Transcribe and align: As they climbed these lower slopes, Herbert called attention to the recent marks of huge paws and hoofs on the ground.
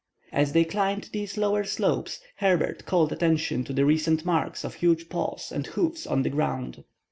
As 0.31 0.53
they 0.53 0.65
climbed 0.65 1.11
these 1.13 1.37
lower 1.37 1.63
slopes, 1.63 2.21
Herbert 2.37 2.87
called 2.87 3.11
attention 3.11 3.63
to 3.65 3.71
the 3.71 3.85
recent 3.85 4.25
marks 4.25 4.63
of 4.63 4.73
huge 4.73 5.09
paws 5.09 5.51
and 5.51 5.67
hoofs 5.67 6.07
on 6.07 6.23
the 6.23 6.29
ground. 6.31 6.83